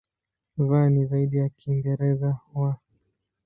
V 0.57 0.87
ni 0.89 1.05
zaidi 1.05 1.37
ya 1.37 1.49
Kiingereza 1.49 2.39
"w". 2.55 2.73